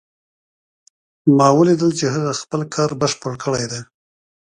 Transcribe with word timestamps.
ما 1.37 1.47
ولیدل 1.57 1.91
چې 1.99 2.05
هغې 2.13 2.33
خپل 2.41 2.61
کار 2.75 2.89
بشپړ 3.01 3.33
کړی 3.43 3.65
ده 3.71 3.79